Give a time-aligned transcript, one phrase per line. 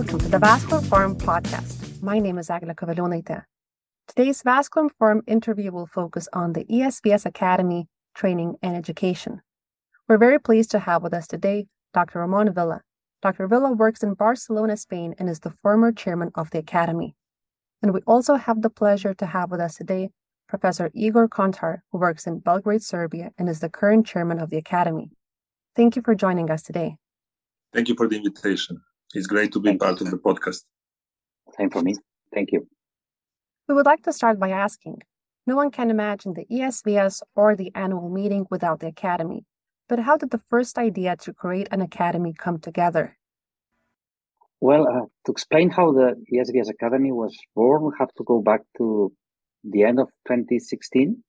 [0.00, 2.02] welcome to the Vascular Forum podcast.
[2.02, 3.44] My name is Egle Kavaliunaite.
[4.08, 9.42] Today's Vascular Forum interview will focus on the ESVS Academy training and education.
[10.08, 12.20] We're very pleased to have with us today Dr.
[12.20, 12.80] Ramon Vila.
[13.20, 13.46] Dr.
[13.46, 17.14] Vila works in Barcelona, Spain, and is the former chairman of the Academy.
[17.82, 20.12] And we also have the pleasure to have with us today
[20.48, 24.56] Professor Igor Koncar, who works in Belgrade, Serbia, and is the current chairman of the
[24.56, 25.10] Academy.
[25.76, 26.96] Thank you for joining us today.
[27.74, 28.80] Thank you for the invitation.
[29.14, 30.06] It's great to be Thank part you.
[30.06, 30.64] of the podcast.
[31.56, 31.96] Same for me.
[32.32, 32.66] Thank you.
[33.68, 35.02] We would like to start by asking
[35.46, 39.44] No one can imagine the ESVS or the annual meeting without the Academy.
[39.88, 43.16] But how did the first idea to create an Academy come together?
[44.60, 48.60] Well, uh, to explain how the ESVS Academy was born, we have to go back
[48.76, 49.12] to
[49.64, 51.24] the end of 2016.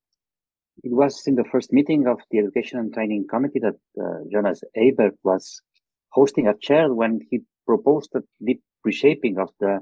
[0.84, 4.62] It was in the first meeting of the Education and Training Committee that uh, Jonas
[4.78, 5.62] Eiberg was
[6.10, 7.42] hosting a chair when he
[7.72, 9.74] proposed a deep reshaping of the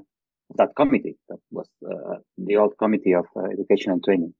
[0.50, 1.16] of that committee.
[1.28, 2.16] That was uh,
[2.46, 4.32] the old Committee of uh, Education and Training.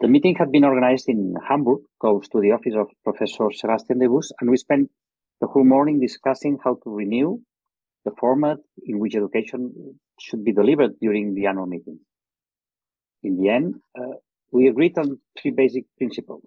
[0.00, 4.28] The meeting had been organized in Hamburg, close to the office of Professor Sebastian Debus,
[4.38, 4.90] and we spent
[5.40, 7.30] the whole morning discussing how to renew
[8.04, 8.58] the format
[8.90, 9.60] in which education
[10.20, 11.98] should be delivered during the annual meeting
[13.24, 14.16] in the end, uh,
[14.52, 16.44] we agreed on three basic principles.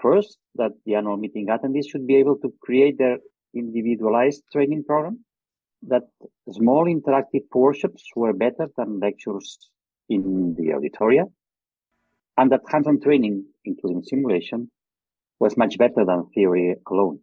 [0.00, 3.18] First, that the annual meeting attendees should be able to create their
[3.54, 5.24] individualized training program,
[5.86, 6.04] that
[6.50, 9.70] small interactive workshops were better than lectures
[10.08, 11.24] in the auditoria,
[12.36, 14.70] and that hands-on training, including simulation,
[15.40, 17.18] was much better than theory alone.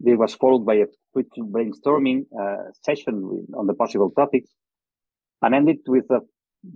[0.00, 4.50] This was followed by a quick brainstorming uh, session with, on the possible topics
[5.42, 6.20] and ended with a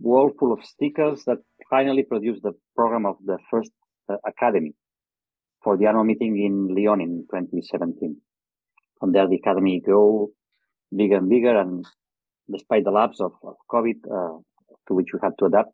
[0.00, 1.38] wall full of stickers that
[1.70, 3.72] finally produced the program of the first
[4.08, 4.72] uh, academy
[5.62, 8.16] for the annual meeting in Lyon in 2017.
[9.00, 10.32] From there, the academy grew
[10.94, 11.86] bigger and bigger, and
[12.50, 14.38] despite the lapse of, of COVID, uh,
[14.88, 15.72] to which we had to adapt,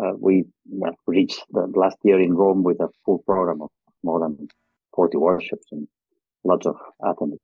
[0.00, 3.70] uh, we well, reached the last year in Rome with a full program of
[4.02, 4.48] more than
[4.94, 5.88] 40 workshops and
[6.44, 7.38] lots of attendees.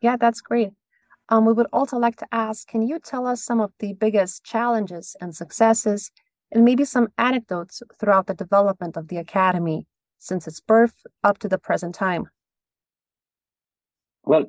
[0.00, 0.70] Yeah, that's great.
[1.28, 4.42] Um, we would also like to ask can you tell us some of the biggest
[4.42, 6.10] challenges and successes,
[6.50, 9.86] and maybe some anecdotes throughout the development of the Academy
[10.18, 12.28] since its birth up to the present time?
[14.24, 14.44] Well,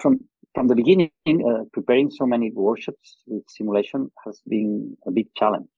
[0.00, 0.20] from
[0.54, 5.68] from the beginning, uh, preparing so many workshops with simulation has been a big challenge.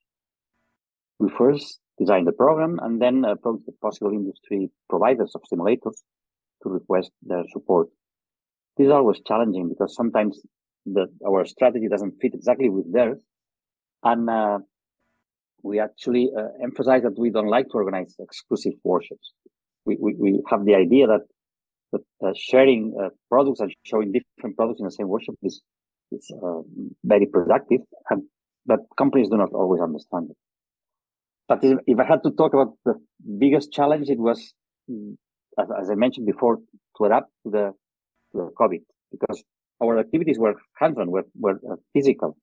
[1.19, 5.99] We first designed the program and then approached the possible industry providers of simulators
[6.63, 7.89] to request their support
[8.77, 10.41] this is always challenging because sometimes
[10.87, 13.19] the, our strategy doesn't fit exactly with theirs.
[14.03, 14.59] And uh,
[15.63, 19.33] we actually uh, emphasize that we don't like to organize exclusive workshops.
[19.85, 21.21] We, we, we have the idea that,
[21.93, 25.63] that uh, sharing uh, products and showing different products in the same workshop is,
[26.11, 26.61] is uh,
[27.05, 27.81] very productive,
[28.11, 28.23] and
[28.67, 30.37] but companies do not always understand it.
[31.49, 32.95] But if I had to talk about the
[33.39, 34.55] biggest challenge, it was,
[35.59, 36.59] as, as I mentioned before,
[36.97, 37.73] to adapt to the
[38.33, 39.43] to the COVID because
[39.83, 42.37] our activities were hands-on, were, were uh, physical,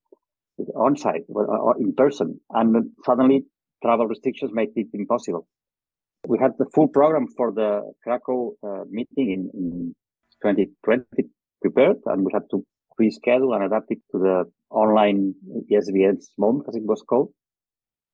[0.75, 3.45] on-site, were uh, in person, and suddenly
[3.81, 5.47] travel restrictions made it impossible.
[6.28, 9.96] We had the full program for the Krakow uh, meeting in, in
[10.44, 11.30] 2020
[11.62, 12.66] prepared, and we had to
[13.00, 15.34] reschedule and adapt it to the online
[15.72, 17.29] ESVS month, as it was called.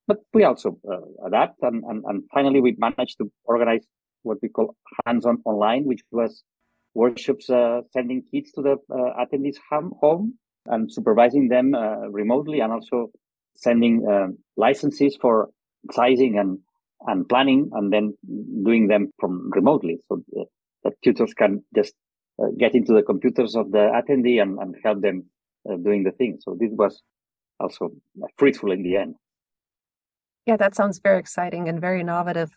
[0.08, 3.86] But we also uh, adapt, and, and, and finally we managed to organize
[4.22, 6.44] what we call hands-on online, which was
[6.94, 10.34] workshops uh, sending kids to the uh, attendees home
[10.68, 13.12] and supervising them uh, remotely and also
[13.56, 15.50] sending um, licenses for
[15.92, 16.60] sizing and
[17.08, 18.14] and planning and then
[18.64, 20.22] doing them from remotely so
[20.84, 21.94] that tutors can just
[22.42, 25.26] uh, get into the computers of the attendee and, and help them
[25.70, 27.02] uh, doing the thing so this was
[27.60, 27.90] also
[28.38, 29.16] fruitful in the end
[30.46, 32.52] yeah that sounds very exciting and very innovative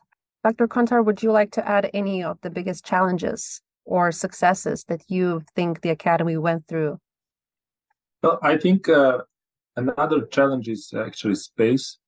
[0.45, 5.03] dr Koncar would you like to add any of the biggest challenges or successes that
[5.09, 6.99] you think the academy went through?
[8.23, 9.21] Well, I think uh,
[9.77, 11.99] another challenge is actually space.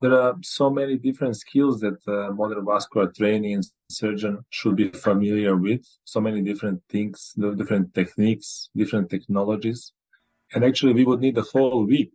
[0.00, 5.56] There are so many different skills that uh, modern vascular training surgeon should be familiar
[5.56, 5.86] with.
[6.04, 9.92] So many different things, different techniques, different technologies.
[10.52, 12.12] And actually, we would need a whole week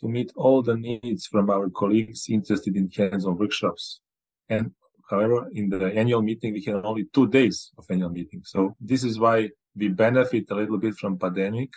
[0.00, 4.00] to meet all the needs from our colleagues interested in hands-on workshops.
[4.48, 4.72] And
[5.10, 8.42] However, in the annual meeting, we can only two days of annual meeting.
[8.44, 11.70] So this is why we benefit a little bit from pandemic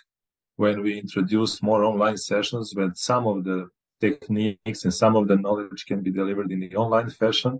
[0.55, 3.69] when we introduce more online sessions when some of the
[4.03, 7.53] techniques and some of the knowledge can be delivered in the online fashion.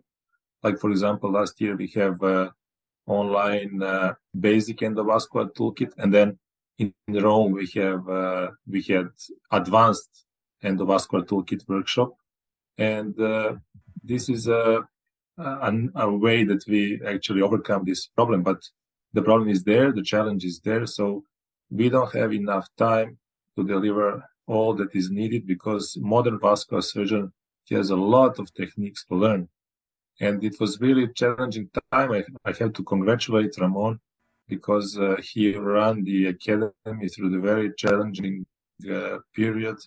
[0.66, 2.50] Like, for example, last year we have uh,
[3.20, 4.14] online uh,
[4.48, 6.30] basic endovascular toolkit and then
[6.80, 9.10] in Rome, we have uh, we had
[9.52, 10.26] advanced
[10.64, 12.12] endovascular toolkit workshop,
[12.78, 13.54] and uh,
[14.04, 14.82] this is a,
[15.38, 18.44] a, a way that we actually overcome this problem.
[18.44, 18.62] But
[19.14, 21.24] the problem is there, the challenge is there, so
[21.70, 23.18] we don't have enough time
[23.56, 27.32] to deliver all that is needed because modern vascular surgeon
[27.70, 29.48] has a lot of techniques to learn.
[30.20, 32.12] And it was really challenging time.
[32.12, 34.00] I, I have to congratulate Ramon
[34.48, 38.46] because uh, he ran the academy through the very challenging
[38.92, 39.78] uh, period.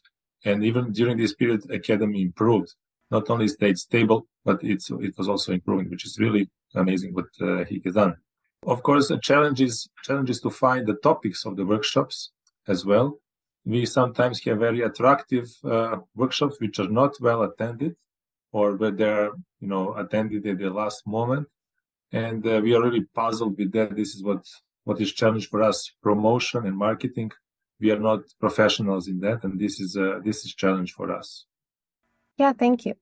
[0.45, 2.75] And even during this period, academy improved.
[3.11, 7.27] Not only stayed stable, but it's, it was also improving, which is really amazing what
[7.41, 8.17] uh, he has done.
[8.67, 12.33] Of course, the challenge is, challenge is to find the topics of the workshops
[12.67, 13.21] as well.
[13.67, 17.97] We sometimes have very attractive uh, workshops which are not well attended
[18.53, 21.49] or where they're, you know, attended at the last moment
[22.13, 23.97] and uh, we are really puzzled with that.
[23.97, 24.45] This is what
[24.85, 27.33] what is challenge for us: promotion and marketing.
[27.81, 31.47] We are not professionals in that, and this is a this is challenge for us.
[32.39, 32.95] Yeah, thank you.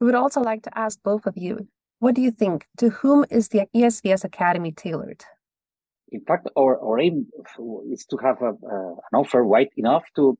[0.00, 1.68] We would also like to ask both of you,
[2.00, 2.66] what do you think?
[2.78, 5.24] To whom is the ESVS Academy tailored?
[6.12, 7.26] In fact, our, aim
[7.90, 10.38] is to have a, uh, an offer wide enough to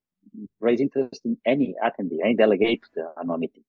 [0.61, 3.65] raise interest in any attendee, any delegate to the annual meeting.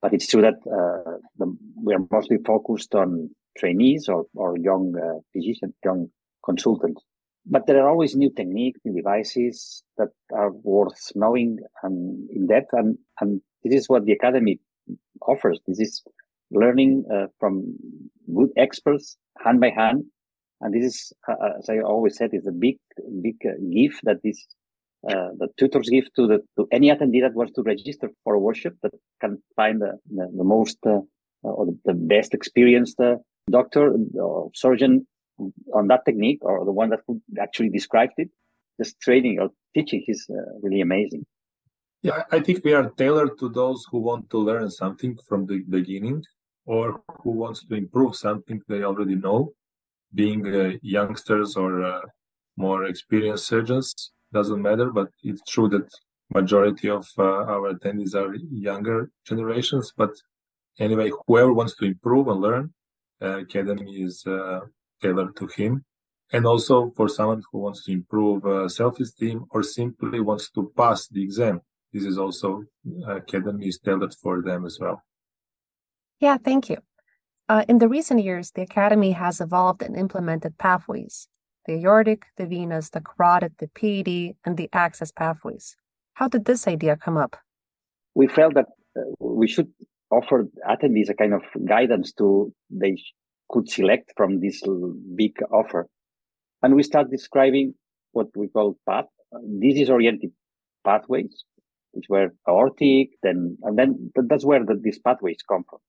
[0.00, 4.94] But it's true that uh, the, we are mostly focused on trainees or, or young
[4.96, 6.08] uh, physicians, young
[6.44, 7.02] consultants.
[7.44, 12.70] But there are always new techniques, new devices that are worth knowing and in depth.
[12.72, 14.58] And, and this is what the academy
[15.20, 15.60] offers.
[15.66, 16.02] This is
[16.50, 17.76] learning uh, from
[18.34, 20.04] good experts hand by hand.
[20.62, 22.76] And this is, uh, as I always said, is a big,
[23.20, 24.46] big uh, gift that this,
[25.08, 28.38] uh, the tutors give to the, to any attendee that wants to register for a
[28.38, 31.00] workshop that can find the, the, the most, uh,
[31.42, 33.16] or the best experienced uh,
[33.50, 35.04] doctor or surgeon
[35.74, 37.00] on that technique or the one that
[37.40, 38.28] actually described it,
[38.80, 41.26] just training or teaching is uh, really amazing.
[42.02, 45.64] Yeah, I think we are tailored to those who want to learn something from the
[45.68, 46.22] beginning
[46.66, 49.52] or who wants to improve something they already know.
[50.14, 52.00] Being uh, youngsters or uh,
[52.56, 55.88] more experienced surgeons doesn't matter, but it's true that
[56.34, 59.92] majority of uh, our attendees are younger generations.
[59.96, 60.10] But
[60.78, 62.74] anyway, whoever wants to improve and learn
[63.22, 64.60] uh, academy is uh,
[65.00, 65.84] tailored to him.
[66.32, 71.06] And also for someone who wants to improve uh, self-esteem or simply wants to pass
[71.08, 71.60] the exam.
[71.92, 72.64] This is also
[73.06, 75.02] academy is tailored for them as well.
[76.20, 76.78] Yeah, thank you.
[77.52, 81.28] Uh, in the recent years, the Academy has evolved and implemented pathways
[81.66, 85.76] the aortic, the venous, the carotid, the PAD, and the access pathways.
[86.14, 87.36] How did this idea come up?
[88.14, 89.70] We felt that uh, we should
[90.10, 92.96] offer attendees a kind of guidance to they
[93.50, 94.62] could select from this
[95.14, 95.88] big offer.
[96.62, 97.74] And we start describing
[98.12, 99.10] what we call path,
[99.60, 100.30] disease oriented
[100.86, 101.44] pathways,
[101.90, 105.80] which were aortic, then, and then that's where the, these pathways come from.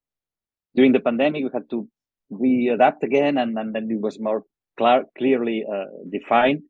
[0.76, 1.88] During the pandemic, we had to
[2.32, 4.44] readapt again, and, and then it was more
[4.78, 6.62] clar- clearly uh, defined.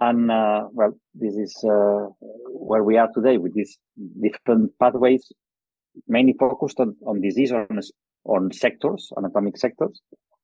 [0.00, 2.08] And, uh, well, this is, uh,
[2.48, 3.78] where we are today with these
[4.20, 5.30] different pathways
[6.08, 7.78] mainly focused on, on disease on,
[8.24, 10.00] on sectors, anatomic sectors.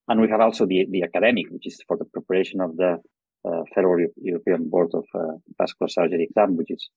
[0.09, 2.97] And we have also the, the academic, which is for the preparation of the
[3.45, 6.89] uh, Federal European Board of uh, Vascular Surgery exam, which is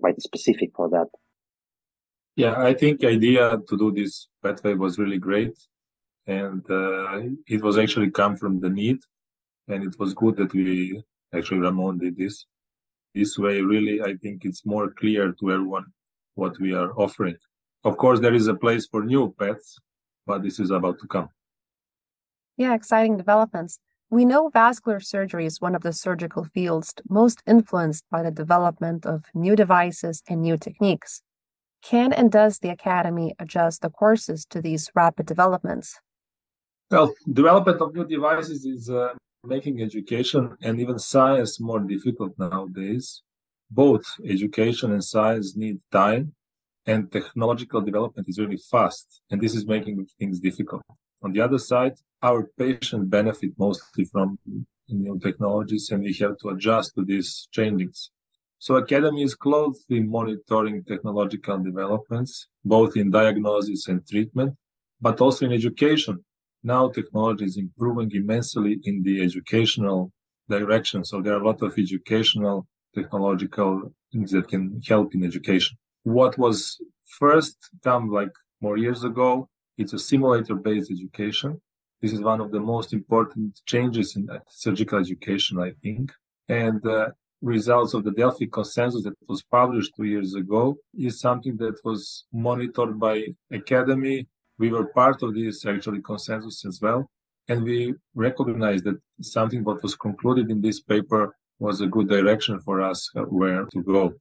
[0.00, 1.06] quite specific for that.
[2.36, 5.56] Yeah, I think idea to do this pathway was really great.
[6.26, 8.98] And uh, it was actually come from the need.
[9.68, 11.02] And it was good that we
[11.34, 12.46] actually Ramon did this.
[13.14, 15.86] This way, really, I think it's more clear to everyone
[16.34, 17.36] what we are offering.
[17.84, 19.78] Of course, there is a place for new pets,
[20.26, 21.28] but this is about to come.
[22.56, 23.78] Yeah, exciting developments.
[24.10, 29.06] We know vascular surgery is one of the surgical fields most influenced by the development
[29.06, 31.22] of new devices and new techniques.
[31.84, 36.00] Can and does the Academy adjust the courses to these rapid developments?
[36.90, 39.12] Well, development of new devices is uh,
[39.44, 43.22] making education and even science more difficult nowadays.
[43.70, 46.34] Both education and science need time
[46.86, 50.82] and technological development is really fast and this is making things difficult
[51.22, 54.38] on the other side our patients benefit mostly from
[54.88, 58.10] new technologies and we have to adjust to these changes
[58.64, 62.32] so academy is closely monitoring technological developments
[62.74, 64.52] both in diagnosis and treatment
[65.06, 66.16] but also in education
[66.62, 70.00] now technology is improving immensely in the educational
[70.48, 72.66] direction so there are a lot of educational
[72.98, 73.70] technological
[74.12, 75.74] things that can help in education
[76.18, 76.56] what was
[77.20, 81.60] first come like more years ago, it's a simulator based education.
[82.00, 86.12] This is one of the most important changes in surgical education, I think.
[86.48, 87.08] And uh,
[87.44, 92.24] results of the Delphi consensus that was published two years ago is something that was
[92.32, 94.26] monitored by academy.
[94.58, 97.10] We were part of this actually consensus as well.
[97.48, 102.60] And we recognized that something what was concluded in this paper was a good direction
[102.60, 104.14] for us uh, where to go.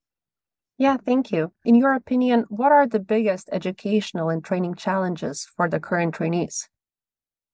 [0.78, 1.54] Yeah, thank you.
[1.64, 6.68] In your opinion, what are the biggest educational and training challenges for the current trainees?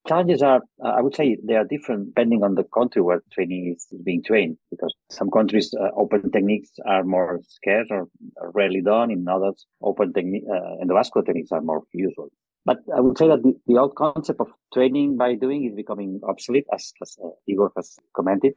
[0.07, 3.75] Challenges are, uh, I would say, they are different depending on the country where training
[3.75, 4.57] is, being trained.
[4.71, 8.07] Because some countries, uh, open techniques are more scarce or
[8.53, 9.11] rarely done.
[9.11, 12.29] In others, open technique, uh, endovascular techniques are more usual.
[12.65, 16.19] But I would say that the, the old concept of training by doing is becoming
[16.27, 18.53] obsolete, as, as uh, Igor has commented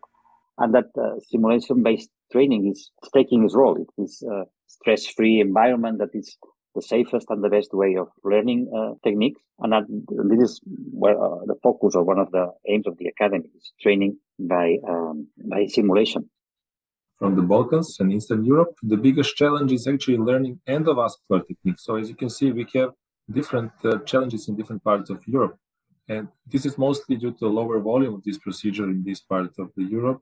[0.58, 3.76] and that uh, simulation based training is taking its role.
[3.76, 6.37] It is a stress free environment that is
[6.75, 9.41] the safest and the best way of learning uh, techniques.
[9.61, 9.85] And that,
[10.31, 10.61] this is
[10.93, 14.76] where uh, the focus or one of the aims of the academy is training by,
[14.88, 16.29] um, by simulation.
[17.19, 21.85] From the Balkans and Eastern Europe, the biggest challenge is actually learning endovascular techniques.
[21.85, 22.91] So as you can see, we have
[23.31, 25.57] different uh, challenges in different parts of Europe.
[26.09, 29.71] And this is mostly due to lower volume of this procedure in this part of
[29.76, 30.21] the Europe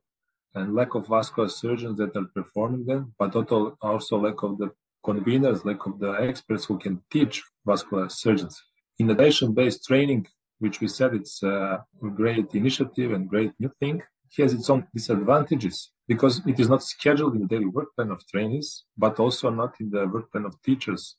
[0.54, 4.70] and lack of vascular surgeons that are performing them, but also lack of the
[5.04, 8.62] conveners, of the experts who can teach vascular surgeons.
[8.98, 10.26] Innovation-based training,
[10.58, 14.02] which we said it's a great initiative and great new thing,
[14.38, 18.24] has its own disadvantages because it is not scheduled in the daily work plan of
[18.26, 21.16] trainees, but also not in the work plan of teachers.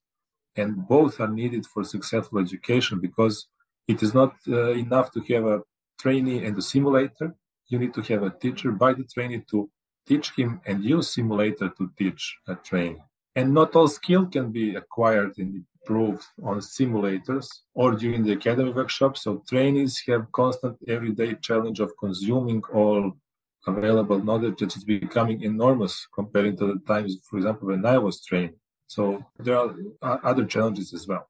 [0.55, 3.47] And both are needed for successful education because
[3.87, 5.61] it is not uh, enough to have a
[5.99, 7.35] trainee and a simulator
[7.71, 9.69] you need to have a teacher by the trainee to
[10.05, 13.01] teach him and use simulator to teach a trainee.
[13.35, 18.71] And not all skill can be acquired and improved on simulators or during the academy
[18.71, 19.23] workshops.
[19.23, 23.13] So trainees have constant everyday challenge of consuming all
[23.65, 28.23] available knowledge that is becoming enormous comparing to the times, for example, when I was
[28.23, 28.55] trained.
[28.87, 31.29] So there are other challenges as well.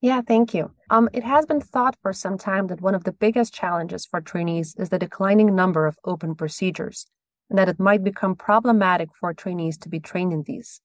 [0.00, 0.70] Yeah, thank you.
[0.90, 4.20] Um, it has been thought for some time that one of the biggest challenges for
[4.20, 7.06] trainees is the declining number of open procedures,
[7.48, 10.80] and that it might become problematic for trainees to be trained in these.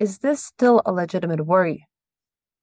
[0.00, 1.86] Is this still a legitimate worry?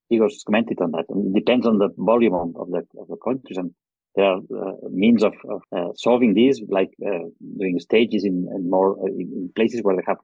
[0.09, 1.05] Igor's commented on that.
[1.09, 3.71] It depends on the volume of, the of the countries, and
[4.15, 8.69] there are uh, means of, of uh, solving these, like uh, doing stages in, in
[8.69, 10.17] more uh, in places where they have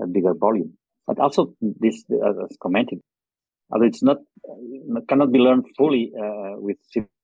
[0.00, 0.74] a bigger volume.
[1.06, 3.00] But also, this, as commented,
[3.72, 4.18] although it's not
[5.08, 6.76] cannot be learned fully uh, with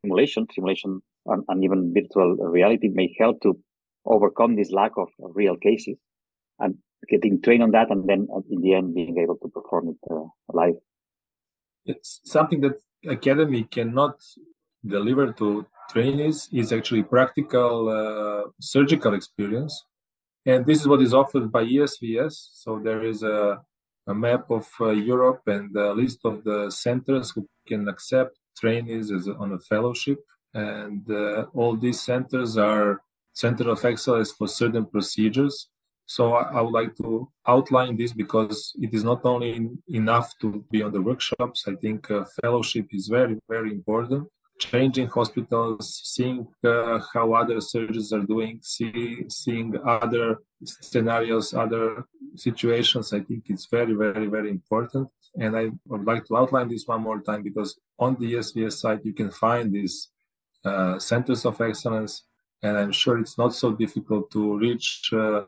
[0.02, 0.46] simulation.
[0.52, 3.56] Simulation and, and, even virtual reality may help to
[4.04, 5.96] overcome this lack of, real cases
[6.58, 6.76] and
[7.09, 9.97] getting trained on that, and then uh, in the end being able to perform it
[10.11, 10.75] uh, live.
[11.87, 14.23] It's something that academy cannot
[14.87, 19.85] deliver to trainees is actually practical uh, surgical experience
[20.47, 22.35] and this is what is offered by ESVS.
[22.52, 23.61] So there is a
[24.07, 29.12] a map of uh, Europe and a list of the centers who can accept trainees
[29.12, 30.19] as on a fellowship.
[30.54, 33.02] And uh, all these centers are
[33.33, 35.69] center of excellence for certain procedures.
[36.14, 40.82] So I, would like to outline this because it is not only enough to be
[40.82, 41.58] on the workshops.
[41.68, 44.26] I think uh, fellowship is very, very important
[44.58, 52.04] changing hospitals, seeing uh, how other surgeons are doing, see, seeing other scenarios, other
[52.36, 53.12] situations.
[53.12, 55.08] I think it's very, very, very important.
[55.36, 59.04] And I would like to outline this one more time because on the ESVS site,
[59.04, 60.10] you can find these
[60.64, 62.24] uh, centers of excellence.
[62.62, 65.44] And I'm sure it's not so difficult to reach uh,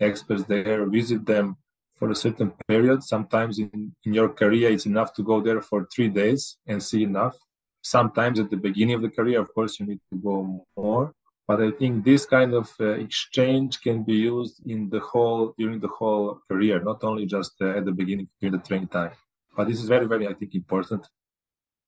[0.00, 1.56] experts there, visit them
[1.96, 3.02] for a certain period.
[3.02, 7.02] Sometimes in, in your career, it's enough to go there for three days and see
[7.02, 7.36] enough.
[7.82, 11.12] Sometimes at the beginning of the career of course you need to go more.
[11.46, 15.78] But i think this kind of uh, exchange can be used in the whole during
[15.78, 19.12] the whole career not only just uh, at the beginning during the training time.
[19.54, 21.06] But this is very very i think important.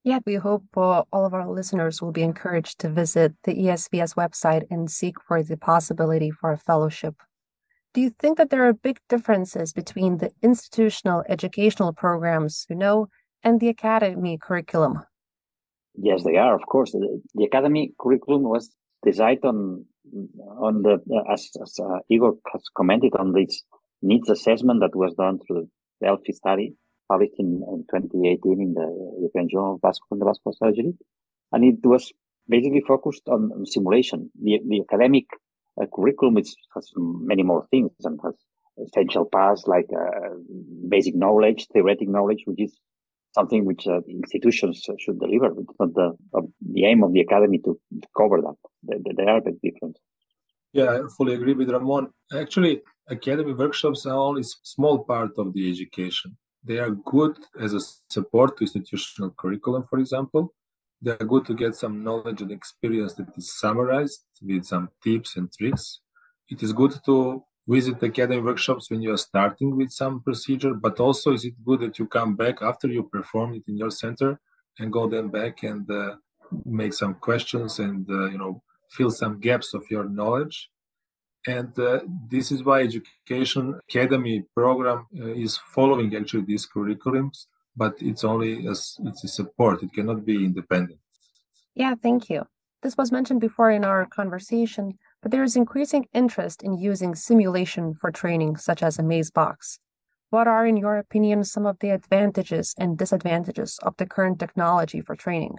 [0.05, 4.13] Yeah we hope uh, all of our listeners will be encouraged to visit the esvs
[4.23, 7.15] website and seek for the possibility for a fellowship
[7.97, 13.09] do you think that there are big differences between the institutional educational programs you know
[13.43, 14.95] and the academy curriculum
[15.99, 16.55] Yes, they are.
[16.55, 18.71] Of course, the, the academy curriculum was
[19.05, 19.87] designed on
[20.61, 20.99] on the
[21.33, 23.63] as, as uh, Igor has commented on this
[24.03, 25.69] needs assessment that was done through
[26.01, 26.75] the Delphi study
[27.09, 30.95] published in, in 2018 in the European Journal of Vascular Vascular Surgery,
[31.53, 32.13] and it was
[32.49, 34.31] basically focused on, on simulation.
[34.43, 35.27] The, the academic
[35.81, 38.35] uh, curriculum is, has many more things and has
[38.87, 40.31] essential parts like uh,
[40.89, 42.79] basic knowledge, theoretic knowledge, which is
[43.35, 45.47] something which uh, institutions should deliver.
[45.47, 46.17] It's not the,
[46.75, 47.79] the aim of the academy to,
[48.17, 48.57] cover that.
[48.83, 49.99] They, they are a bit different.
[50.73, 52.09] Yeah, I fully agree with Ramon.
[52.33, 56.37] Actually, academy workshops are only a small part of the education.
[56.65, 57.81] They are good as a
[58.11, 60.53] support to institutional curriculum, for example.
[61.03, 65.37] They are good to get some knowledge and experience that is summarized with some tips
[65.37, 66.01] and tricks.
[66.49, 70.75] It is good to visit the academy workshops when you are starting with some procedure,
[70.75, 73.91] but also is it good that you come back after you perform it in your
[73.91, 74.41] center
[74.79, 76.17] and go then back and uh,
[76.65, 80.71] make some questions and uh, you know fill some gaps of your knowledge
[81.47, 82.01] and uh,
[82.31, 88.67] this is why education academy program uh, is following actually these curriculums but it's only
[88.67, 90.99] as it's a support it cannot be independent
[91.75, 92.43] yeah thank you
[92.83, 97.95] this was mentioned before in our conversation but there is increasing interest in using simulation
[97.95, 99.79] for training such as a maze box.
[100.31, 105.01] what are in your opinion some of the advantages and disadvantages of the current technology
[105.01, 105.57] for training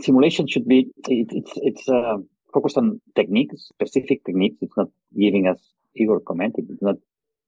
[0.00, 2.18] simulation should be it, it's it's uh,
[2.52, 4.56] focused on techniques, specific techniques.
[4.60, 5.60] It's not giving us
[5.94, 6.66] Igor commented.
[6.70, 6.96] It's not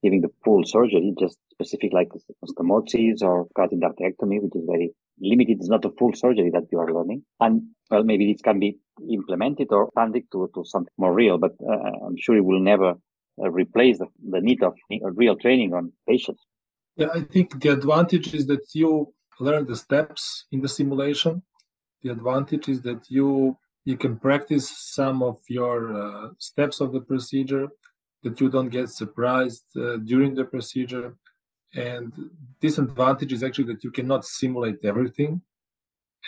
[0.02, 2.09] giving the full surgery, just specific like
[2.45, 5.59] anastomosis or carotid endarterectomy, which is very limited.
[5.59, 7.23] It's not a full surgery that you are learning.
[7.40, 8.78] And well, maybe this can be
[9.11, 12.95] implemented or expanded to, to something more real, but uh, I'm sure it will never
[13.42, 16.42] uh, replace the, the need of real training on patients.
[16.97, 21.42] Yeah, I think the advantage is that you learn the steps in the simulation
[22.02, 27.00] the advantage is that you you can practice some of your uh, steps of the
[27.00, 27.69] procedure
[28.23, 31.17] that you don't get surprised uh, during the procedure.
[31.75, 32.12] And
[32.61, 35.43] disadvantage is actually that you cannot simulate everything.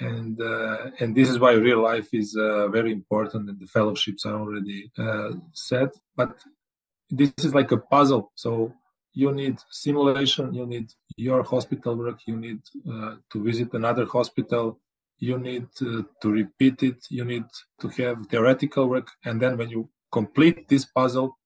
[0.01, 4.25] And uh, and this is why real life is uh, very important and the fellowships
[4.25, 5.91] are already uh, set.
[6.17, 6.39] But
[7.11, 8.33] this is like a puzzle.
[8.35, 8.73] So
[9.15, 14.79] you need simulation you need your hospital work you need uh, to visit another hospital
[15.19, 17.45] you need to, to repeat it you need
[17.81, 19.09] to have theoretical work.
[19.25, 21.39] And then when you complete this puzzle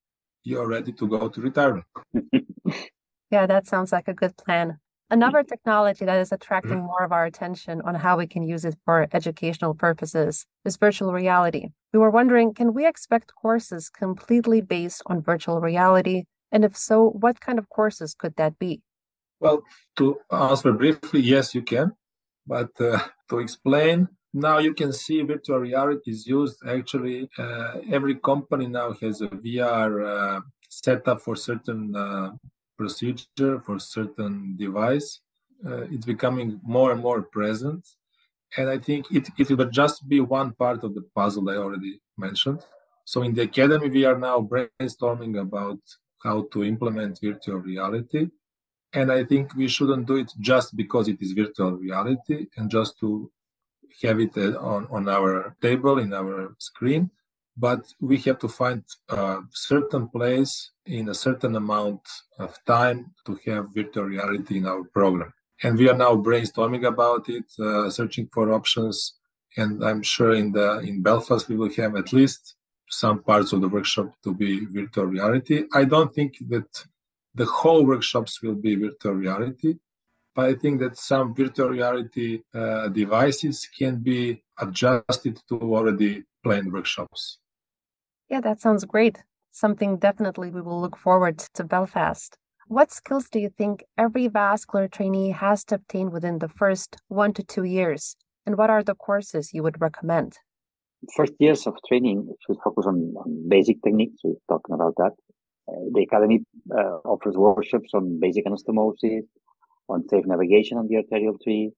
[0.46, 1.86] you're ready to go to retirement.
[3.28, 4.78] Yeah that sounds like a good plan.
[5.10, 8.76] Another technology that is attracting more of our attention on how we can use it
[8.84, 11.70] for educational purposes is virtual reality.
[11.92, 16.22] We were wondering can we expect courses completely based on virtual reality?
[16.52, 18.80] And if so what kind of courses could that be?
[19.40, 19.64] Well
[19.96, 21.92] to answer briefly yes you can.
[22.46, 26.58] But uh, to explain, now you can see virtual reality is used.
[26.66, 32.30] Actually, uh, every company now has a VR uh, setup for certain uh,
[32.76, 35.20] procedure, for certain device.
[35.66, 37.82] Uh, it's becoming more and more present.
[38.56, 42.00] And I think it, it will just be one part of the puzzle I already
[42.16, 42.60] mentioned.
[43.04, 45.80] So in the academy, we are now brainstorming about
[46.22, 48.28] how to implement virtual reality
[48.92, 52.98] and I think we shouldn't do it just because it is virtual reality and just
[53.00, 53.30] to
[54.02, 57.10] have it uh, on, on our table, in our screen.
[57.56, 62.02] But we have to find a certain place in a certain amount
[62.38, 65.32] of time to have virtual reality in our program.
[65.62, 69.14] And we are now brainstorming about it, uh, searching for options.
[69.56, 72.56] And I'm sure in the in Belfast we will have at least
[72.90, 75.64] some parts of the workshop to be virtual reality.
[75.72, 76.68] I don't think that
[77.34, 79.76] the whole workshops will be virtual reality.
[80.36, 86.70] But I think that some virtual reality uh, devices can be adjusted to already planned
[86.70, 87.38] workshops.
[88.28, 89.22] Yeah, that sounds great.
[89.50, 92.36] Something definitely we will look forward to Belfast.
[92.68, 97.32] What skills do you think every vascular trainee has to obtain within the first one
[97.32, 98.16] to two years?
[98.44, 100.36] And what are the courses you would recommend?
[101.16, 104.20] First years of training should focus on, on basic techniques.
[104.22, 105.12] We're talking about that.
[105.68, 106.44] Uh, the academy
[106.76, 109.22] uh, offers workshops on basic anastomosis,
[109.88, 111.72] on safe navigation on the arterial tree,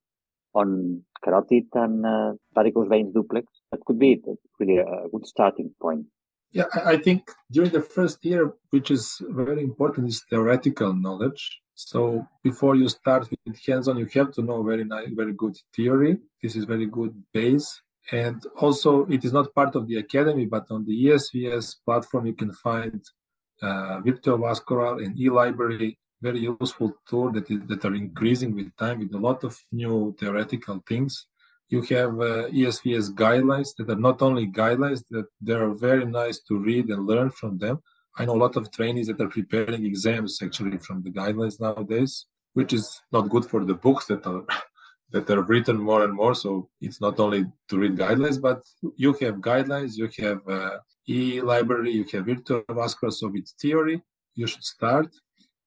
[0.54, 3.46] on carotid and uh, varicose veins duplex.
[3.70, 4.20] That could be
[4.58, 6.06] really a good starting point.
[6.50, 11.60] Yeah, I think during the first year, which is very important, is theoretical knowledge.
[11.74, 16.18] So before you start with hands-on, you have to know very nice, very good theory.
[16.42, 17.82] This is very good base.
[18.10, 22.32] And also, it is not part of the academy, but on the ESVS platform, you
[22.32, 23.04] can find
[23.60, 28.98] uh, virtual vascular and e-library very useful tool that, is, that are increasing with time
[29.00, 31.26] with a lot of new theoretical things.
[31.68, 36.40] You have uh, ESVS guidelines that are not only guidelines that they are very nice
[36.44, 37.81] to read and learn from them.
[38.16, 42.26] I know a lot of trainees that are preparing exams actually from the guidelines nowadays
[42.54, 44.44] which is not good for the books that are
[45.11, 46.35] that are written more and more.
[46.35, 48.61] So it's not only to read guidelines but
[48.96, 50.76] you have guidelines you have uh,
[51.09, 54.02] e-library, you have virtual vascular, so with theory,
[54.35, 55.09] you should start.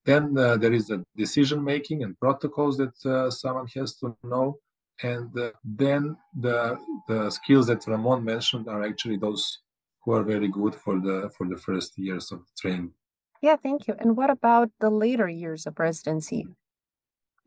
[0.05, 4.57] Then uh, there is the decision making and protocols that uh, someone has to know.
[5.03, 9.59] And uh, then the the skills that Ramon mentioned are actually those
[10.03, 12.93] who are very good for the for the first years of training.
[13.41, 13.95] Yeah, thank you.
[13.99, 16.45] And what about the later years of residency?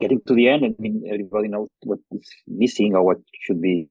[0.01, 3.89] Getting to the end, I mean, everybody knows what is missing or what should be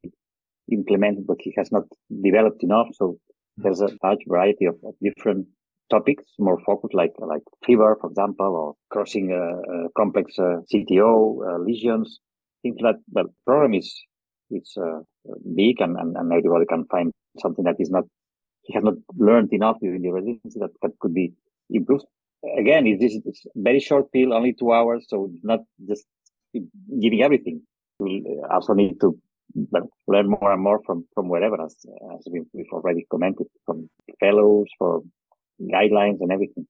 [0.69, 1.83] implemented, but he has not
[2.21, 2.87] developed enough.
[2.93, 3.17] So
[3.55, 5.47] there's a large variety of, of different
[5.89, 9.43] topics, more focused, like like FEVAR, for example, or crossing a,
[9.75, 11.11] a complex uh, CTO
[11.47, 12.19] uh, lesions.
[12.61, 13.93] Things that the program is
[14.49, 14.99] it's uh,
[15.55, 18.05] big, and, and, and everybody can find something that is not
[18.63, 21.33] he has not learned enough during the residency that, that could be
[21.69, 22.05] improved.
[22.57, 26.05] Again, it's this it's very short pill, only two hours, so not just
[26.53, 27.61] giving everything.
[27.99, 29.17] We also need to
[30.07, 31.75] learn more and more from from wherever, as
[32.15, 35.03] as we, we've already commented, from fellows, for
[35.61, 36.67] guidelines, and everything.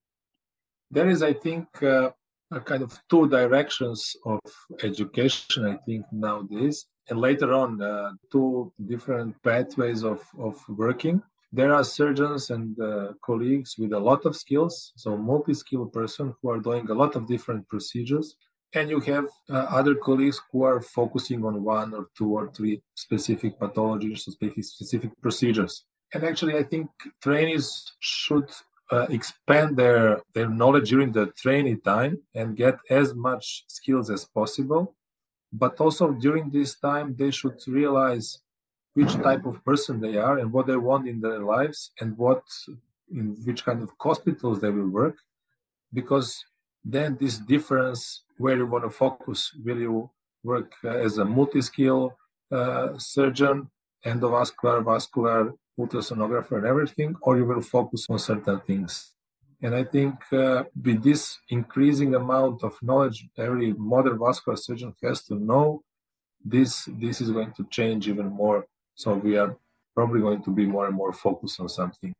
[0.91, 2.11] There is, I think, uh,
[2.51, 4.39] a kind of two directions of
[4.83, 5.65] education.
[5.65, 11.21] I think nowadays, and later on, uh, two different pathways of of working
[11.55, 16.49] there are surgeons and uh, colleagues with a lot of skills, so multi-skilled person who
[16.49, 18.35] are doing a lot of different procedures.
[18.73, 22.81] And you have uh, other colleagues who are focusing on one or two or three
[22.95, 25.85] specific pathologies or specific, specific procedures.
[26.15, 26.89] And actually, I think
[27.21, 28.49] trainees should
[28.93, 34.23] uh, expand their, their knowledge during the training time and get as much skills as
[34.25, 34.95] possible.
[35.51, 38.27] But also during this time, they should realize
[38.93, 42.43] which type of person they are and what they want in their lives and what
[43.11, 45.17] in which kind of hospitals they will work
[45.93, 46.43] because
[46.85, 50.09] then this difference where you want to focus will you
[50.43, 52.15] work as a multi-skill
[52.51, 53.69] uh, surgeon
[54.05, 59.13] endovascular vascular ultrasonographer and everything or you will focus on certain things
[59.61, 65.23] and i think uh, with this increasing amount of knowledge every modern vascular surgeon has
[65.23, 65.81] to know
[66.43, 69.57] this this is going to change even more so we are
[69.93, 72.13] probably going to be more and more focused on something.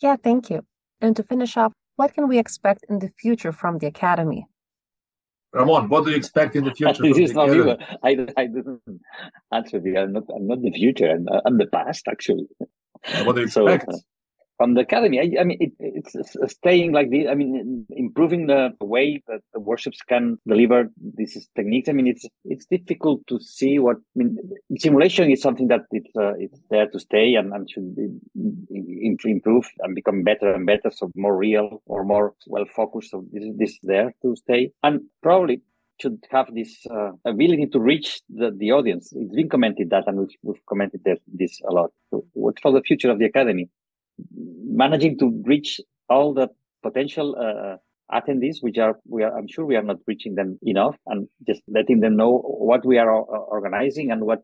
[0.00, 0.64] Yeah, thank you.
[1.00, 4.46] And to finish off, what can we expect in the future from the Academy?
[5.52, 7.02] Ramon, what do you expect in the future?
[7.02, 7.76] this is not you.
[8.02, 8.80] I, I didn't
[9.52, 9.98] answer the.
[9.98, 10.24] I'm not.
[10.34, 11.10] I'm not the future.
[11.10, 12.46] I'm, I'm the past, actually.
[13.24, 13.90] What do you expect?
[13.90, 13.98] So, uh,
[14.56, 15.18] from the academy.
[15.20, 17.26] I, I mean, it, it's staying like this.
[17.30, 21.88] I mean, improving the way that the workshops can deliver these techniques.
[21.88, 23.96] I mean, it's it's difficult to see what.
[23.96, 24.38] I mean,
[24.78, 28.08] simulation is something that it's uh, it's there to stay and, and should be,
[29.24, 30.90] improve and become better and better.
[30.90, 33.10] So more real or more well focused.
[33.10, 35.62] So this this is there to stay and probably
[36.00, 39.12] should have this uh, ability to reach the, the audience.
[39.14, 41.90] It's been commented that, and we've, we've commented this a lot.
[42.10, 42.24] So
[42.62, 43.68] for the future of the academy?
[44.32, 46.48] Managing to reach all the
[46.82, 47.76] potential uh,
[48.14, 51.62] attendees, which are we are, I'm sure we are not reaching them enough, and just
[51.68, 54.42] letting them know what we are organizing and what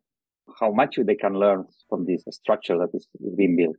[0.60, 3.06] how much they can learn from this structure that is
[3.36, 3.76] being built.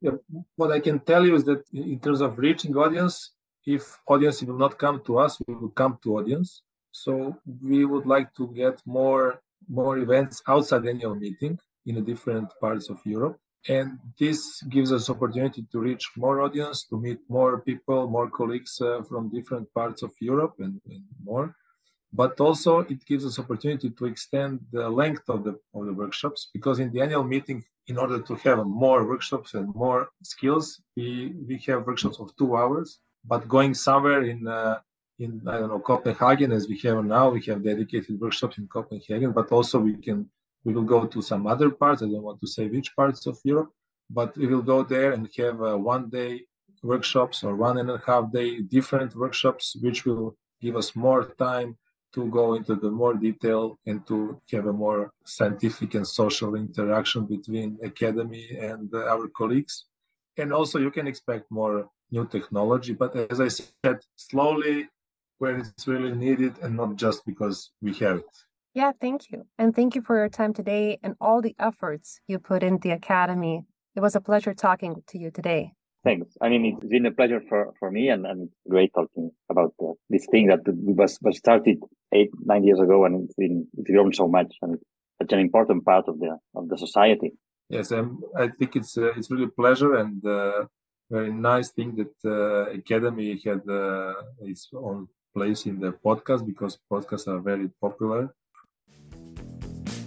[0.00, 0.12] Yeah,
[0.56, 3.32] what I can tell you is that in terms of reaching audience,
[3.64, 6.62] if audience will not come to us, we will come to audience.
[6.92, 12.52] So we would like to get more more events outside annual meeting in the different
[12.60, 17.60] parts of Europe and this gives us opportunity to reach more audience to meet more
[17.60, 21.54] people more colleagues uh, from different parts of europe and, and, more.
[22.12, 26.48] But also it gives us opportunity to extend the length of the of the workshops
[26.54, 31.34] because in the annual meeting in order to have more workshops and more skills we
[31.48, 33.00] we have workshops of two hours.
[33.24, 34.78] But going somewhere in uh,
[35.18, 39.32] in I don't know Copenhagen as we have now, we have dedicated workshops in Copenhagen,
[39.32, 40.30] but also we can
[40.66, 42.02] we will go to some other parts.
[42.02, 43.70] I don't want to say which parts of Europe,
[44.18, 46.32] but we will go there and have uh, one day
[46.82, 51.70] workshops or one and a half day different workshops, which will give us more time
[52.14, 57.26] to go into the more detail and to have a more scientific and social interaction
[57.26, 59.84] between academy and uh, our colleagues.
[60.36, 64.88] And also you can expect more new technology, but as I said, slowly
[65.38, 68.34] where it's really needed and not just because we have it.
[68.76, 69.46] Yeah, thank you.
[69.58, 72.90] And thank you for your time today and all the efforts you put in the
[72.90, 73.64] Academy.
[73.94, 75.72] It was a pleasure talking to you today.
[76.04, 76.36] Thanks.
[76.42, 79.92] I mean, it's been a pleasure for, for me and, and great talking about uh,
[80.10, 81.78] this thing that was, was started
[82.12, 84.76] eight, nine years ago and it's been it's grown so much and
[85.22, 87.32] such an important part of the of the society.
[87.70, 90.66] Yes, um, I think it's uh, it's really a pleasure and uh,
[91.10, 94.12] very nice thing that uh, Academy had uh,
[94.42, 98.34] its own place in the podcast because podcasts are very popular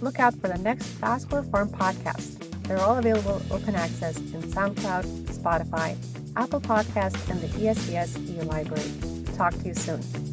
[0.02, 2.38] look out for the next Vascular Forum podcast.
[2.64, 5.96] They're all available open access in SoundCloud, Spotify,
[6.36, 8.90] Apple Podcasts, and the ESVS e library.
[9.36, 10.29] Talk to you soon.